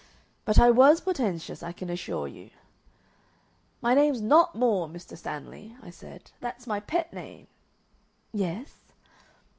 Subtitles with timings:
[0.45, 2.49] But I was portentous, I can assure you.
[3.83, 5.15] 'My name's NOT More, Mr.
[5.15, 6.31] Stanley,' I said.
[6.39, 7.45] 'That's my pet name.'"
[8.33, 8.77] "Yes?"